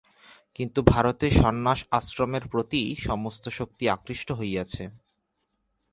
কিন্তু 0.59 0.79
ভারতে 0.83 1.27
সন্ন্যাস 1.31 1.79
আশ্রমের 1.91 2.43
প্রতিই 2.47 2.89
সমস্ত 3.07 3.43
শক্তি 3.49 3.83
আকৃষ্ট 3.89 4.27
হইয়াছে। 4.31 4.83